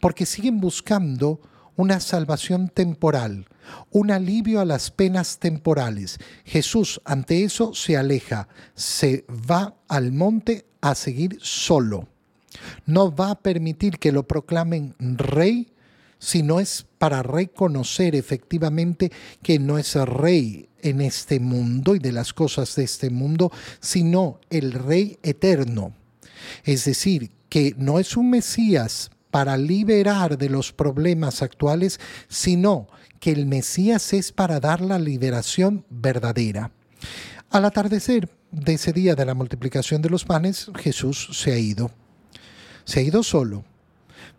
porque 0.00 0.24
siguen 0.24 0.60
buscando 0.60 1.40
una 1.76 2.00
salvación 2.00 2.68
temporal, 2.68 3.46
un 3.90 4.10
alivio 4.10 4.60
a 4.60 4.64
las 4.64 4.90
penas 4.90 5.38
temporales. 5.38 6.18
Jesús 6.44 7.00
ante 7.04 7.44
eso 7.44 7.74
se 7.74 7.96
aleja, 7.96 8.48
se 8.74 9.24
va 9.28 9.74
al 9.88 10.12
monte 10.12 10.66
a 10.80 10.94
seguir 10.94 11.38
solo. 11.40 12.08
No 12.86 13.14
va 13.14 13.30
a 13.32 13.40
permitir 13.40 13.98
que 13.98 14.12
lo 14.12 14.26
proclamen 14.28 14.94
rey, 14.98 15.72
sino 16.18 16.60
es 16.60 16.86
para 16.98 17.22
reconocer 17.22 18.14
efectivamente 18.14 19.10
que 19.42 19.58
no 19.58 19.78
es 19.78 19.94
rey 19.94 20.68
en 20.82 21.00
este 21.00 21.40
mundo 21.40 21.96
y 21.96 21.98
de 21.98 22.12
las 22.12 22.32
cosas 22.32 22.76
de 22.76 22.84
este 22.84 23.10
mundo, 23.10 23.50
sino 23.80 24.40
el 24.50 24.72
rey 24.72 25.18
eterno. 25.22 25.94
Es 26.64 26.84
decir, 26.84 27.30
que 27.48 27.74
no 27.78 27.98
es 27.98 28.16
un 28.16 28.30
Mesías 28.30 29.10
para 29.34 29.56
liberar 29.56 30.38
de 30.38 30.48
los 30.48 30.72
problemas 30.72 31.42
actuales, 31.42 31.98
sino 32.28 32.86
que 33.18 33.32
el 33.32 33.46
Mesías 33.46 34.12
es 34.12 34.30
para 34.30 34.60
dar 34.60 34.80
la 34.80 34.96
liberación 34.96 35.84
verdadera. 35.90 36.70
Al 37.50 37.64
atardecer 37.64 38.28
de 38.52 38.74
ese 38.74 38.92
día 38.92 39.16
de 39.16 39.24
la 39.24 39.34
multiplicación 39.34 40.02
de 40.02 40.08
los 40.08 40.24
panes, 40.24 40.70
Jesús 40.76 41.30
se 41.32 41.50
ha 41.50 41.58
ido. 41.58 41.90
Se 42.84 43.00
ha 43.00 43.02
ido 43.02 43.24
solo. 43.24 43.64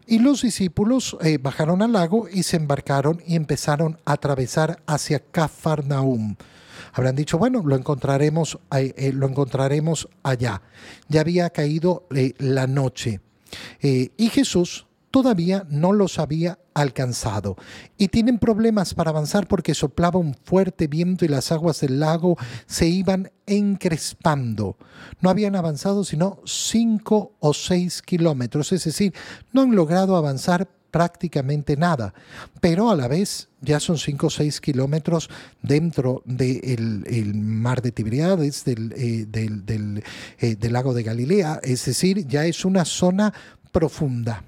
Y 0.08 0.20
los 0.20 0.44
discípulos 0.44 1.18
eh, 1.20 1.40
bajaron 1.40 1.82
al 1.82 1.92
lago 1.92 2.30
y 2.32 2.44
se 2.44 2.56
embarcaron 2.56 3.22
y 3.28 3.36
empezaron 3.36 4.00
a 4.06 4.14
atravesar 4.14 4.82
hacia 4.88 5.20
Cafarnaum. 5.20 6.38
Habrán 6.94 7.18
dicho, 7.18 7.38
bueno, 7.38 7.62
lo 7.66 7.76
encontraremos, 7.76 8.60
eh, 8.72 9.12
lo 9.14 9.28
encontraremos 9.28 10.08
allá. 10.24 10.62
Ya 11.10 11.20
había 11.20 11.50
caído 11.50 12.08
eh, 12.16 12.34
la 12.38 12.66
noche. 12.66 13.20
Y 13.82 14.30
Jesús 14.30 14.88
todavía 15.16 15.66
no 15.70 15.94
los 15.94 16.20
había 16.20 16.60
alcanzado. 16.74 17.56
Y 17.98 18.10
tienen 18.10 18.38
problemas 18.38 18.94
para 18.94 19.12
avanzar 19.12 19.48
porque 19.48 19.74
soplaba 19.74 20.20
un 20.20 20.34
fuerte 20.44 20.88
viento 20.88 21.24
y 21.24 21.30
las 21.30 21.54
aguas 21.54 21.80
del 21.80 22.02
lago 22.02 22.38
se 22.66 22.88
iban 22.88 23.32
encrespando. 23.46 24.76
No 25.22 25.30
habían 25.30 25.56
avanzado 25.56 26.04
sino 26.04 26.42
cinco 26.44 27.32
o 27.40 27.54
seis 27.54 28.02
kilómetros, 28.02 28.74
es 28.74 28.84
decir, 28.84 29.14
no 29.54 29.62
han 29.62 29.74
logrado 29.74 30.18
avanzar 30.18 30.68
prácticamente 30.96 31.76
nada, 31.76 32.14
pero 32.62 32.90
a 32.90 32.96
la 32.96 33.10
vez 33.10 33.50
ya 33.60 33.82
son 33.82 33.98
cinco 33.98 34.28
o 34.28 34.30
seis 34.30 34.62
kilómetros 34.62 35.30
dentro 35.62 36.24
del 36.24 37.36
mar 37.36 37.82
de 37.82 37.92
Tiberíades, 37.92 38.64
del, 38.64 38.94
eh, 38.96 39.28
eh, 40.40 40.56
del 40.56 40.72
lago 40.72 40.94
de 40.94 41.04
Galilea, 41.04 41.60
es 41.64 41.84
decir, 41.84 42.26
ya 42.28 42.46
es 42.46 42.64
una 42.64 42.86
zona 42.86 43.34
profunda. 43.74 44.46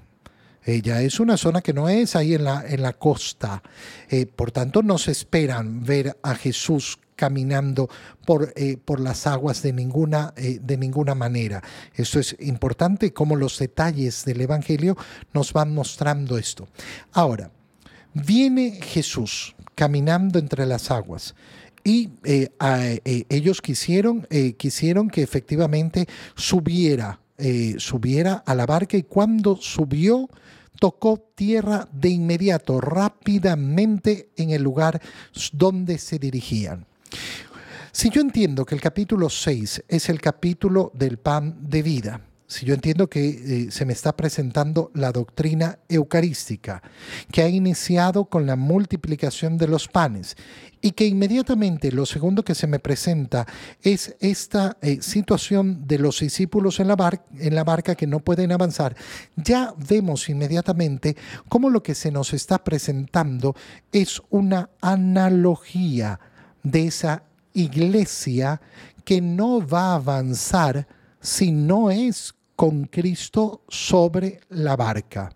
Ella 0.64 1.02
es 1.02 1.20
una 1.20 1.36
zona 1.36 1.60
que 1.60 1.74
no 1.74 1.90
es 1.90 2.16
ahí 2.16 2.32
en 2.32 2.44
la, 2.44 2.92
costa. 2.94 3.62
Eh, 4.08 4.24
por 4.24 4.50
tanto, 4.50 4.82
no 4.82 4.96
se 4.96 5.12
esperan 5.12 5.84
ver 5.84 6.16
a 6.22 6.34
Jesús 6.34 6.98
caminando 7.18 7.90
por, 8.24 8.52
eh, 8.54 8.76
por 8.82 9.00
las 9.00 9.26
aguas 9.26 9.60
de 9.60 9.72
ninguna, 9.72 10.32
eh, 10.36 10.60
de 10.62 10.76
ninguna 10.76 11.16
manera. 11.16 11.60
Esto 11.96 12.20
es 12.20 12.36
importante, 12.38 13.12
como 13.12 13.34
los 13.34 13.58
detalles 13.58 14.24
del 14.24 14.40
Evangelio 14.40 14.96
nos 15.34 15.52
van 15.52 15.74
mostrando 15.74 16.38
esto. 16.38 16.68
Ahora, 17.12 17.50
viene 18.14 18.78
Jesús 18.80 19.56
caminando 19.74 20.38
entre 20.38 20.64
las 20.64 20.92
aguas. 20.92 21.34
Y 21.82 22.10
ellos 23.28 23.62
quisieron, 23.62 24.26
quisieron 24.58 25.08
que 25.08 25.22
efectivamente 25.22 26.06
subiera, 26.34 27.20
subiera 27.78 28.42
a 28.44 28.54
la 28.54 28.66
barca 28.66 28.98
y 28.98 29.04
cuando 29.04 29.56
subió, 29.56 30.28
tocó 30.78 31.18
tierra 31.34 31.88
de 31.92 32.10
inmediato, 32.10 32.80
rápidamente 32.80 34.28
en 34.36 34.50
el 34.50 34.62
lugar 34.62 35.00
donde 35.52 35.98
se 35.98 36.18
dirigían. 36.18 36.86
Si 37.92 38.10
yo 38.10 38.20
entiendo 38.20 38.64
que 38.64 38.74
el 38.74 38.80
capítulo 38.80 39.28
6 39.28 39.84
es 39.88 40.08
el 40.08 40.20
capítulo 40.20 40.92
del 40.94 41.18
pan 41.18 41.56
de 41.60 41.82
vida, 41.82 42.20
si 42.48 42.64
yo 42.64 42.72
entiendo 42.72 43.10
que 43.10 43.28
eh, 43.28 43.70
se 43.70 43.84
me 43.84 43.92
está 43.92 44.16
presentando 44.16 44.90
la 44.94 45.12
doctrina 45.12 45.80
eucarística, 45.86 46.82
que 47.30 47.42
ha 47.42 47.48
iniciado 47.48 48.24
con 48.24 48.46
la 48.46 48.56
multiplicación 48.56 49.58
de 49.58 49.68
los 49.68 49.86
panes 49.86 50.34
y 50.80 50.92
que 50.92 51.04
inmediatamente 51.04 51.92
lo 51.92 52.06
segundo 52.06 52.44
que 52.44 52.54
se 52.54 52.66
me 52.66 52.78
presenta 52.78 53.46
es 53.82 54.16
esta 54.20 54.78
eh, 54.80 55.02
situación 55.02 55.86
de 55.86 55.98
los 55.98 56.20
discípulos 56.20 56.80
en 56.80 56.88
la, 56.88 57.22
en 57.38 57.54
la 57.54 57.64
barca 57.64 57.94
que 57.94 58.06
no 58.06 58.20
pueden 58.20 58.50
avanzar, 58.50 58.96
ya 59.36 59.74
vemos 59.76 60.30
inmediatamente 60.30 61.16
cómo 61.50 61.68
lo 61.68 61.82
que 61.82 61.94
se 61.94 62.10
nos 62.10 62.32
está 62.32 62.64
presentando 62.64 63.54
es 63.92 64.22
una 64.30 64.70
analogía 64.80 66.18
de 66.70 66.86
esa 66.86 67.22
iglesia 67.54 68.60
que 69.04 69.20
no 69.20 69.66
va 69.66 69.92
a 69.92 69.96
avanzar 69.96 70.86
si 71.20 71.50
no 71.50 71.90
es 71.90 72.34
con 72.56 72.84
Cristo 72.84 73.62
sobre 73.68 74.40
la 74.50 74.76
barca. 74.76 75.30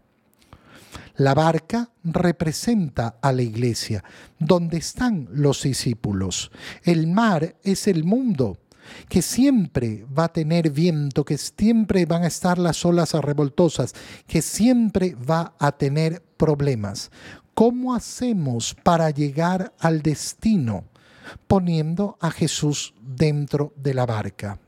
La 1.17 1.35
barca 1.35 1.91
representa 2.05 3.19
a 3.21 3.33
la 3.33 3.43
iglesia, 3.43 4.03
donde 4.39 4.79
están 4.79 5.29
los 5.31 5.63
discípulos. 5.63 6.51
El 6.83 7.07
mar 7.07 7.57
es 7.63 7.87
el 7.87 8.05
mundo, 8.05 8.59
que 9.09 9.23
siempre 9.23 10.05
va 10.07 10.25
a 10.25 10.33
tener 10.33 10.71
viento, 10.71 11.25
que 11.25 11.39
siempre 11.39 12.07
van 12.07 12.25
a 12.25 12.29
estar 12.29 12.59
las 12.59 12.85
olas 12.85 13.13
revoltosas, 13.13 13.95
que 14.27 14.43
siempre 14.43 15.15
va 15.15 15.55
a 15.59 15.73
tener 15.73 16.23
problemas. 16.37 17.11
¿Cómo 17.55 17.95
hacemos 17.95 18.75
para 18.83 19.11
llegar 19.11 19.73
al 19.79 20.03
destino? 20.03 20.85
Poniendo 21.47 22.17
a 22.21 22.31
Jesús 22.31 22.95
dentro 23.01 23.73
de 23.77 23.95
la 23.95 24.07
barca. 24.07 24.59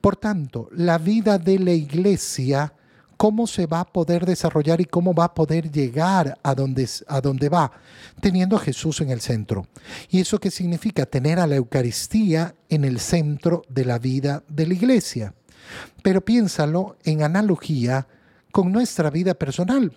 Por 0.00 0.16
tanto, 0.16 0.68
la 0.72 0.98
vida 0.98 1.38
de 1.38 1.58
la 1.58 1.72
iglesia, 1.72 2.72
cómo 3.16 3.46
se 3.46 3.66
va 3.66 3.80
a 3.80 3.84
poder 3.84 4.24
desarrollar 4.24 4.80
y 4.80 4.84
cómo 4.84 5.14
va 5.14 5.24
a 5.24 5.34
poder 5.34 5.70
llegar 5.70 6.38
a 6.42 6.54
donde, 6.54 6.88
a 7.08 7.20
va, 7.48 7.72
teniendo 8.20 8.56
a 8.56 8.60
Jesús 8.60 9.00
en 9.00 9.10
el 9.10 9.20
centro. 9.20 9.66
¿Y 10.10 10.20
eso 10.20 10.38
qué 10.38 10.50
significa? 10.50 11.06
Tener 11.06 11.38
a 11.38 11.46
la 11.46 11.56
Eucaristía 11.56 12.54
en 12.68 12.84
el 12.84 13.00
centro 13.00 13.62
de 13.68 13.84
la 13.84 13.98
vida 13.98 14.42
de 14.48 14.66
la 14.66 14.74
iglesia. 14.74 15.34
Pero 16.02 16.24
piénsalo 16.24 16.96
en 17.04 17.22
analogía 17.22 18.06
con 18.52 18.70
nuestra 18.70 19.10
vida 19.10 19.34
personal, 19.34 19.92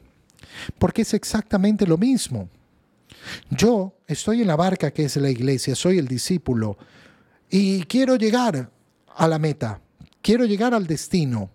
porque 0.78 1.04
es 1.04 1.14
exactamente 1.14 1.86
lo 1.86 1.98
mismo. 1.98 2.50
Yo 3.50 3.96
estoy 4.08 4.42
en 4.42 4.48
la 4.48 4.56
barca 4.56 4.92
que 4.92 5.06
es 5.06 5.16
la 5.18 5.30
iglesia, 5.30 5.76
soy 5.76 5.98
el 6.00 6.08
discípulo 6.08 6.78
y 7.50 7.84
quiero 7.84 8.16
llegar 8.16 8.72
a 9.16 9.28
la 9.28 9.40
meta 9.40 9.82
quiero 10.22 10.46
llegar 10.46 10.74
al 10.74 10.88
destino. 10.88 11.50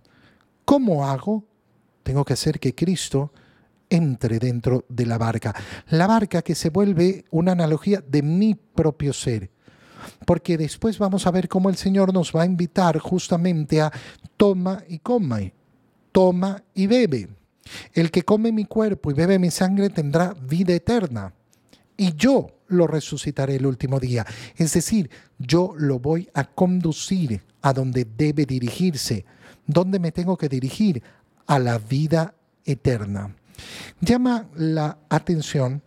¿Cómo 0.64 1.08
hago? 1.08 1.44
Tengo 2.02 2.24
que 2.24 2.34
hacer 2.34 2.58
que 2.58 2.74
Cristo 2.74 3.32
entre 3.88 4.38
dentro 4.38 4.84
de 4.88 5.06
la 5.06 5.18
barca. 5.18 5.54
La 5.88 6.06
barca 6.06 6.42
que 6.42 6.54
se 6.54 6.70
vuelve 6.70 7.24
una 7.30 7.52
analogía 7.52 8.02
de 8.06 8.22
mi 8.22 8.54
propio 8.54 9.12
ser. 9.12 9.50
Porque 10.26 10.58
después 10.58 10.98
vamos 10.98 11.26
a 11.26 11.30
ver 11.30 11.48
cómo 11.48 11.70
el 11.70 11.76
Señor 11.76 12.12
nos 12.12 12.32
va 12.34 12.42
a 12.42 12.46
invitar 12.46 12.98
justamente 12.98 13.80
a 13.80 13.92
toma 14.36 14.82
y 14.88 14.98
coma, 14.98 15.40
toma 16.12 16.62
y 16.74 16.86
bebe. 16.86 17.28
El 17.92 18.10
que 18.10 18.22
come 18.22 18.52
mi 18.52 18.66
cuerpo 18.66 19.10
y 19.10 19.14
bebe 19.14 19.38
mi 19.38 19.50
sangre 19.50 19.88
tendrá 19.88 20.34
vida 20.34 20.74
eterna. 20.74 21.32
Y 21.96 22.14
yo 22.14 22.48
lo 22.68 22.86
resucitaré 22.86 23.56
el 23.56 23.66
último 23.66 24.00
día. 24.00 24.26
Es 24.56 24.72
decir, 24.72 25.10
yo 25.38 25.74
lo 25.76 25.98
voy 25.98 26.28
a 26.34 26.44
conducir 26.44 27.42
a 27.62 27.72
donde 27.72 28.04
debe 28.04 28.46
dirigirse. 28.46 29.24
¿Dónde 29.66 29.98
me 29.98 30.12
tengo 30.12 30.36
que 30.36 30.48
dirigir? 30.48 31.02
A 31.46 31.58
la 31.58 31.78
vida 31.78 32.34
eterna. 32.64 33.36
Llama 34.00 34.48
la 34.56 34.98
atención 35.08 35.82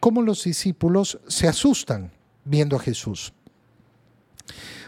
cómo 0.00 0.22
los 0.22 0.44
discípulos 0.44 1.18
se 1.28 1.48
asustan 1.48 2.12
viendo 2.44 2.76
a 2.76 2.80
Jesús. 2.80 3.32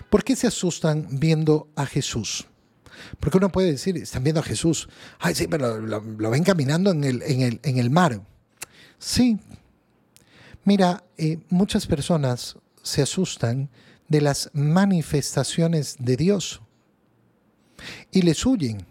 ¿Por 0.09 0.25
qué 0.25 0.37
se 0.37 0.47
asustan 0.47 1.07
viendo 1.11 1.69
a 1.77 1.87
Jesús? 1.87 2.47
Porque 3.19 3.39
uno 3.39 3.51
puede 3.51 3.73
decir, 3.73 3.97
están 3.97 4.25
viendo 4.25 4.41
a 4.41 4.45
Jesús. 4.45 4.89
Ay, 5.19 5.35
sí, 5.35 5.47
pero 5.47 5.81
lo, 5.81 6.31
ven 6.31 6.45
caminando 6.45 6.91
en 6.91 7.05
el, 7.05 7.23
en, 7.23 7.79
el, 7.79 7.91
mar. 7.91 8.21
Sí. 8.99 9.39
Mira, 10.65 11.05
eh, 11.17 11.39
muchas 11.49 11.87
personas 11.87 12.57
se 12.83 13.03
asustan 13.03 13.69
de 14.09 14.21
las 14.21 14.51
manifestaciones 14.53 15.97
de 15.99 16.17
Dios 16.17 16.61
y 18.11 18.23
les 18.23 18.45
huyen 18.45 18.85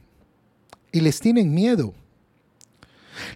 y 0.91 1.01
les 1.01 1.19
tienen 1.19 1.53
miedo. 1.53 1.93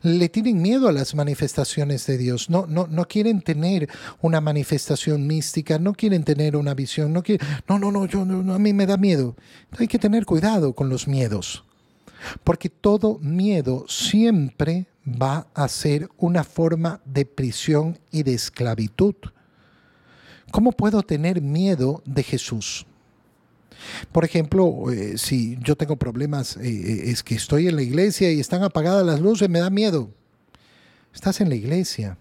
Le 0.01 0.29
tienen 0.29 0.61
miedo 0.61 0.87
a 0.87 0.93
las 0.93 1.13
manifestaciones 1.13 2.05
de 2.07 2.17
Dios. 2.17 2.49
No, 2.49 2.65
no, 2.67 2.87
no 2.87 3.05
quieren 3.05 3.41
tener 3.41 3.89
una 4.21 4.39
manifestación 4.39 5.27
mística, 5.27 5.77
no 5.77 5.93
quieren 5.93 6.23
tener 6.23 6.55
una 6.55 6.73
visión. 6.73 7.11
No, 7.11 7.21
no, 7.67 7.79
no, 7.79 7.91
no, 7.91 8.05
yo, 8.05 8.21
a 8.21 8.59
mí 8.59 8.73
me 8.73 8.85
da 8.85 8.95
miedo. 8.95 9.35
Hay 9.77 9.87
que 9.87 9.99
tener 9.99 10.25
cuidado 10.25 10.73
con 10.73 10.87
los 10.87 11.07
miedos. 11.07 11.65
Porque 12.45 12.69
todo 12.69 13.19
miedo 13.19 13.85
siempre 13.89 14.87
va 15.05 15.47
a 15.53 15.67
ser 15.67 16.09
una 16.17 16.43
forma 16.43 17.01
de 17.05 17.25
prisión 17.25 17.99
y 18.11 18.23
de 18.23 18.33
esclavitud. 18.33 19.15
¿Cómo 20.51 20.71
puedo 20.71 21.01
tener 21.01 21.41
miedo 21.41 22.01
de 22.05 22.23
Jesús? 22.23 22.85
Por 24.11 24.23
ejemplo, 24.25 24.91
eh, 24.91 25.17
si 25.17 25.57
yo 25.61 25.75
tengo 25.75 25.95
problemas, 25.95 26.57
eh, 26.57 26.61
eh, 26.63 27.11
es 27.11 27.23
que 27.23 27.35
estoy 27.35 27.67
en 27.67 27.75
la 27.75 27.81
iglesia 27.81 28.31
y 28.31 28.39
están 28.39 28.63
apagadas 28.63 29.05
las 29.05 29.19
luces, 29.19 29.49
me 29.49 29.59
da 29.59 29.69
miedo. 29.69 30.09
Estás 31.13 31.41
en 31.41 31.49
la 31.49 31.55
iglesia. 31.55 32.17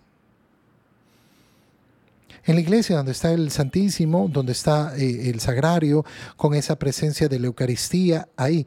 En 2.44 2.56
la 2.56 2.60
iglesia 2.60 2.96
donde 2.96 3.12
está 3.12 3.32
el 3.32 3.50
Santísimo, 3.52 4.28
donde 4.28 4.52
está 4.52 4.96
el 4.96 5.38
Sagrario, 5.38 6.04
con 6.36 6.54
esa 6.54 6.76
presencia 6.76 7.28
de 7.28 7.38
la 7.38 7.46
Eucaristía, 7.46 8.28
ahí, 8.36 8.66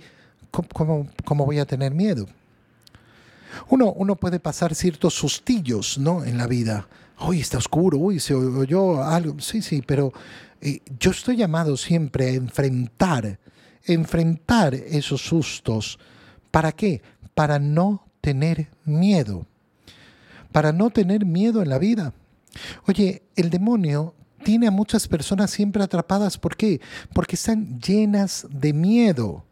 ¿cómo, 0.50 1.10
cómo, 1.26 1.46
voy 1.46 1.60
a 1.60 1.66
tener 1.66 1.94
miedo? 1.94 2.26
Uno, 3.70 3.92
uno, 3.92 4.16
puede 4.16 4.40
pasar 4.40 4.76
ciertos 4.76 5.14
sustillos 5.14 5.98
¿no? 5.98 6.24
en 6.24 6.38
la 6.38 6.48
vida. 6.48 6.88
Uy, 7.20 7.40
está 7.40 7.58
oscuro, 7.58 7.98
uy, 7.98 8.20
se 8.20 8.34
oyó 8.34 9.04
algo. 9.04 9.40
Sí, 9.40 9.62
sí, 9.62 9.82
pero 9.86 10.12
yo 11.00 11.12
estoy 11.12 11.38
llamado 11.38 11.78
siempre 11.78 12.30
a 12.30 12.34
enfrentar, 12.34 13.40
enfrentar 13.84 14.74
esos 14.74 15.22
sustos. 15.22 16.00
¿Para 16.52 16.72
qué? 16.72 17.02
Para 17.34 17.60
no 17.60 18.06
tener 18.22 18.70
miedo. 18.84 19.46
Para 20.52 20.72
no 20.72 20.90
tener 20.90 21.26
miedo 21.26 21.62
en 21.62 21.70
la 21.70 21.78
vida. 21.78 22.14
Oye, 22.88 23.24
el 23.36 23.50
demonio 23.50 24.16
tiene 24.44 24.68
a 24.68 24.72
muchas 24.72 25.08
personas 25.08 25.52
siempre 25.52 25.84
atrapadas. 25.84 26.38
¿Por 26.38 26.56
qué? 26.56 26.82
Porque 27.14 27.36
están 27.36 27.80
llenas 27.80 28.48
de 28.50 28.74
miedo. 28.74 29.44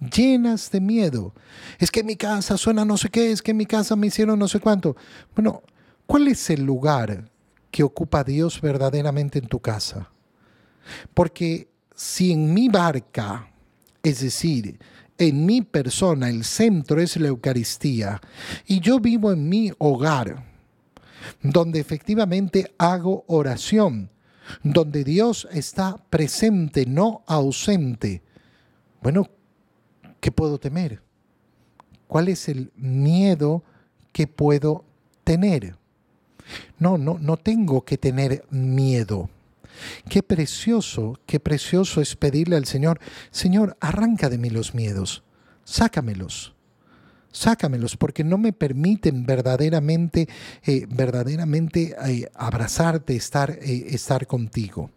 Llenas 0.00 0.70
de 0.70 0.80
miedo. 0.80 1.34
Es 1.78 1.90
que 1.90 2.00
en 2.00 2.06
mi 2.06 2.16
casa 2.16 2.56
suena 2.56 2.84
no 2.84 2.96
sé 2.96 3.10
qué, 3.10 3.32
es 3.32 3.42
que 3.42 3.50
en 3.50 3.58
mi 3.58 3.66
casa 3.66 3.96
me 3.96 4.06
hicieron 4.06 4.38
no 4.38 4.48
sé 4.48 4.58
cuánto. 4.58 4.96
Bueno, 5.34 5.62
¿cuál 6.06 6.28
es 6.28 6.48
el 6.50 6.62
lugar 6.64 7.30
que 7.70 7.82
ocupa 7.82 8.24
Dios 8.24 8.60
verdaderamente 8.60 9.38
en 9.38 9.46
tu 9.46 9.60
casa? 9.60 10.10
Porque 11.12 11.68
si 11.94 12.32
en 12.32 12.54
mi 12.54 12.68
barca, 12.68 13.50
es 14.02 14.20
decir, 14.20 14.78
en 15.18 15.44
mi 15.44 15.60
persona, 15.60 16.30
el 16.30 16.44
centro 16.44 16.98
es 17.00 17.18
la 17.18 17.28
Eucaristía, 17.28 18.22
y 18.66 18.80
yo 18.80 19.00
vivo 19.00 19.32
en 19.32 19.50
mi 19.50 19.70
hogar, 19.76 20.46
donde 21.42 21.78
efectivamente 21.78 22.74
hago 22.78 23.24
oración, 23.26 24.10
donde 24.62 25.04
Dios 25.04 25.46
está 25.52 25.98
presente, 26.08 26.86
no 26.86 27.22
ausente, 27.26 28.22
bueno, 29.02 29.28
¿qué 30.20 30.30
puedo 30.30 30.58
temer? 30.58 31.02
¿Cuál 32.06 32.28
es 32.28 32.48
el 32.48 32.70
miedo 32.76 33.62
que 34.12 34.26
puedo 34.26 34.84
tener? 35.24 35.76
No, 36.78 36.98
no, 36.98 37.18
no 37.18 37.36
tengo 37.36 37.84
que 37.84 37.98
tener 37.98 38.44
miedo. 38.50 39.28
Qué 40.08 40.22
precioso, 40.22 41.18
qué 41.26 41.40
precioso 41.40 42.00
es 42.00 42.16
pedirle 42.16 42.56
al 42.56 42.66
Señor, 42.66 43.00
Señor, 43.30 43.76
arranca 43.80 44.28
de 44.28 44.38
mí 44.38 44.50
los 44.50 44.74
miedos, 44.74 45.22
sácamelos, 45.64 46.54
sácamelos, 47.32 47.96
porque 47.96 48.24
no 48.24 48.38
me 48.38 48.52
permiten 48.52 49.26
verdaderamente, 49.26 50.28
eh, 50.64 50.86
verdaderamente 50.88 51.94
eh, 52.06 52.30
abrazarte, 52.34 53.16
estar, 53.16 53.50
eh, 53.50 53.86
estar 53.90 54.26
contigo. 54.26 54.90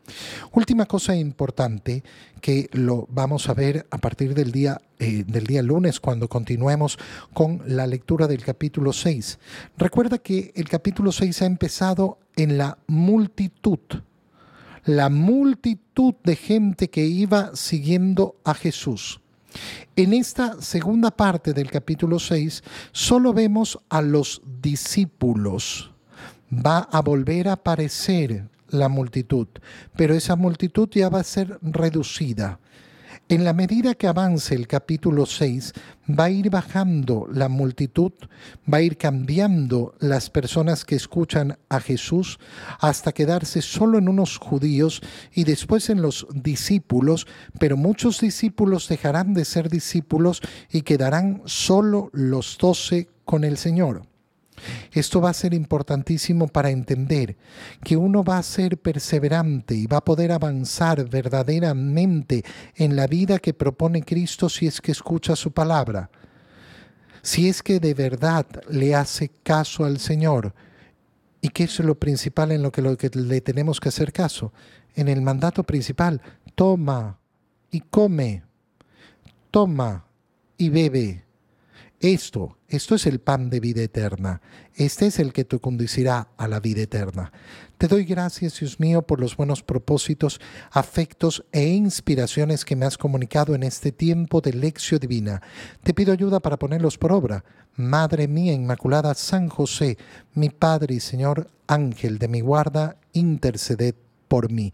Última 0.51 0.85
cosa 0.85 1.15
importante 1.15 2.03
que 2.41 2.69
lo 2.73 3.07
vamos 3.09 3.49
a 3.49 3.53
ver 3.53 3.85
a 3.89 3.97
partir 3.97 4.33
del 4.33 4.51
día, 4.51 4.81
del 4.99 5.45
día 5.45 5.61
lunes 5.61 5.99
cuando 5.99 6.27
continuemos 6.27 6.97
con 7.33 7.61
la 7.65 7.87
lectura 7.87 8.27
del 8.27 8.43
capítulo 8.43 8.91
6. 8.91 9.39
Recuerda 9.77 10.17
que 10.17 10.51
el 10.55 10.67
capítulo 10.67 11.11
6 11.11 11.41
ha 11.41 11.45
empezado 11.45 12.19
en 12.35 12.57
la 12.57 12.77
multitud 12.87 13.79
la 14.85 15.09
multitud 15.09 16.15
de 16.23 16.35
gente 16.35 16.89
que 16.89 17.05
iba 17.05 17.55
siguiendo 17.55 18.35
a 18.43 18.53
Jesús. 18.53 19.21
En 19.95 20.13
esta 20.13 20.61
segunda 20.61 21.11
parte 21.11 21.53
del 21.53 21.69
capítulo 21.69 22.19
6 22.19 22.63
solo 22.91 23.33
vemos 23.33 23.79
a 23.89 24.01
los 24.01 24.41
discípulos. 24.61 25.91
Va 26.51 26.79
a 26.79 27.01
volver 27.01 27.47
a 27.47 27.53
aparecer 27.53 28.47
la 28.69 28.89
multitud, 28.89 29.47
pero 29.95 30.15
esa 30.15 30.35
multitud 30.35 30.89
ya 30.91 31.09
va 31.09 31.19
a 31.19 31.23
ser 31.23 31.59
reducida. 31.61 32.59
En 33.33 33.43
la 33.43 33.53
medida 33.53 33.95
que 33.95 34.05
avance 34.05 34.53
el 34.53 34.67
capítulo 34.67 35.25
6, 35.25 35.73
va 36.07 36.25
a 36.25 36.29
ir 36.29 36.51
bajando 36.51 37.25
la 37.33 37.49
multitud, 37.49 38.11
va 38.71 38.77
a 38.77 38.81
ir 38.83 38.95
cambiando 38.95 39.95
las 39.99 40.29
personas 40.29 40.85
que 40.85 40.93
escuchan 40.93 41.57
a 41.67 41.79
Jesús 41.79 42.37
hasta 42.79 43.11
quedarse 43.11 43.63
solo 43.63 43.97
en 43.97 44.07
unos 44.07 44.37
judíos 44.37 45.01
y 45.33 45.45
después 45.45 45.89
en 45.89 46.03
los 46.03 46.27
discípulos, 46.31 47.25
pero 47.57 47.75
muchos 47.75 48.19
discípulos 48.21 48.87
dejarán 48.87 49.33
de 49.33 49.45
ser 49.45 49.67
discípulos 49.67 50.39
y 50.71 50.83
quedarán 50.83 51.41
solo 51.45 52.11
los 52.13 52.59
doce 52.59 53.09
con 53.25 53.45
el 53.45 53.57
Señor. 53.57 54.12
Esto 54.91 55.21
va 55.21 55.29
a 55.29 55.33
ser 55.33 55.53
importantísimo 55.53 56.47
para 56.47 56.69
entender 56.69 57.35
que 57.83 57.97
uno 57.97 58.23
va 58.23 58.37
a 58.37 58.43
ser 58.43 58.77
perseverante 58.77 59.75
y 59.75 59.87
va 59.87 59.97
a 59.97 60.05
poder 60.05 60.31
avanzar 60.31 61.09
verdaderamente 61.09 62.43
en 62.75 62.95
la 62.95 63.07
vida 63.07 63.39
que 63.39 63.53
propone 63.53 64.03
Cristo 64.03 64.49
si 64.49 64.67
es 64.67 64.81
que 64.81 64.91
escucha 64.91 65.35
su 65.35 65.51
palabra, 65.51 66.09
si 67.21 67.49
es 67.49 67.63
que 67.63 67.79
de 67.79 67.93
verdad 67.93 68.45
le 68.69 68.95
hace 68.95 69.29
caso 69.29 69.85
al 69.85 69.99
Señor. 69.99 70.53
¿Y 71.41 71.49
qué 71.49 71.65
es 71.65 71.79
lo 71.79 71.95
principal 71.95 72.53
en 72.53 72.61
lo 72.61 72.71
que, 72.71 72.81
lo 72.81 72.95
que 72.97 73.09
le 73.09 73.41
tenemos 73.41 73.79
que 73.79 73.89
hacer 73.89 74.13
caso? 74.13 74.53
En 74.95 75.09
el 75.09 75.21
mandato 75.21 75.63
principal, 75.63 76.21
toma 76.55 77.19
y 77.69 77.81
come, 77.81 78.43
toma 79.51 80.05
y 80.57 80.69
bebe. 80.69 81.25
Esto, 81.99 82.57
esto 82.75 82.95
es 82.95 83.05
el 83.05 83.19
pan 83.19 83.51
de 83.51 83.59
vida 83.59 83.83
eterna. 83.83 84.41
Este 84.73 85.05
es 85.05 85.19
el 85.19 85.31
que 85.31 85.45
te 85.45 85.59
conducirá 85.59 86.29
a 86.37 86.47
la 86.47 86.59
vida 86.59 86.81
eterna. 86.81 87.31
Te 87.77 87.87
doy 87.87 88.03
gracias, 88.03 88.59
Dios 88.59 88.79
mío, 88.79 89.03
por 89.03 89.19
los 89.19 89.37
buenos 89.37 89.61
propósitos, 89.61 90.41
afectos 90.71 91.45
e 91.51 91.67
inspiraciones 91.67 92.65
que 92.65 92.75
me 92.75 92.87
has 92.87 92.97
comunicado 92.97 93.53
en 93.53 93.61
este 93.61 93.91
tiempo 93.91 94.41
de 94.41 94.53
lección 94.53 94.99
divina. 94.99 95.43
Te 95.83 95.93
pido 95.93 96.13
ayuda 96.13 96.39
para 96.39 96.57
ponerlos 96.57 96.97
por 96.97 97.11
obra. 97.11 97.45
Madre 97.75 98.27
mía 98.27 98.53
Inmaculada, 98.53 99.13
San 99.13 99.49
José, 99.49 99.99
mi 100.33 100.49
Padre 100.49 100.95
y 100.95 100.99
Señor, 100.99 101.51
Ángel 101.67 102.17
de 102.17 102.27
mi 102.27 102.41
guarda, 102.41 102.95
interceded 103.13 103.93
por 104.27 104.51
mí. 104.51 104.73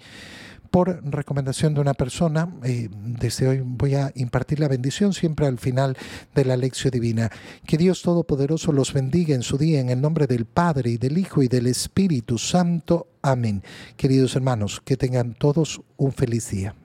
Por 0.72 1.02
recomendación 1.04 1.74
de 1.74 1.82
una 1.82 1.94
persona. 1.94 2.54
Eh, 2.64 2.90
desde 2.92 3.48
hoy 3.48 3.62
voy 3.64 3.96
a 3.96 4.12
impartir 4.16 4.60
la 4.60 4.68
bendición 4.68 5.14
siempre 5.14 5.48
al 5.48 5.60
final 5.60 5.98
de 6.36 6.46
la 6.46 6.58
lección 6.58 6.92
divina. 6.92 7.30
Que 7.66 7.78
Dios 7.78 8.02
Todopoderoso 8.02 8.72
los 8.72 8.94
bendiga 8.94 9.36
en 9.36 9.44
su 9.44 9.58
día 9.58 9.80
en 9.80 9.90
el 9.90 10.02
nombre 10.02 10.28
del 10.28 10.46
Padre 10.46 10.92
y 10.92 10.98
del 10.98 11.18
Hijo 11.18 11.44
y 11.44 11.48
del 11.48 11.68
Espíritu 11.68 12.38
Santo. 12.38 13.08
Amén. 13.22 13.64
Queridos 13.98 14.36
hermanos, 14.36 14.82
que 14.84 14.98
tengan 14.98 15.34
todos 15.34 15.82
un 15.98 16.12
feliz 16.12 16.50
día. 16.50 16.79